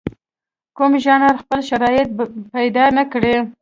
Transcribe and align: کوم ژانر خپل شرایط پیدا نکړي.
کوم 0.77 0.93
ژانر 1.03 1.33
خپل 1.41 1.59
شرایط 1.69 2.09
پیدا 2.53 2.85
نکړي. 2.97 3.35